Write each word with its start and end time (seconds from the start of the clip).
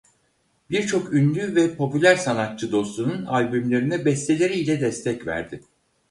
Birçok 0.69 1.13
ünlü 1.13 1.55
ve 1.55 1.75
popüler 1.75 2.15
sanatçı 2.15 2.71
dostunun 2.71 3.25
albümlerine 3.25 4.05
besteleriyle 4.05 4.81
destek 4.81 5.27
verdi. 5.27 5.61